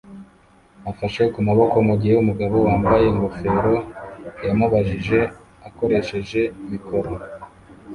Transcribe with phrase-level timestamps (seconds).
[0.91, 3.73] afashe kumaboko mugihe umugabo wambaye ingofero
[4.47, 5.19] yamubajije
[5.67, 7.11] akoresheje mikoro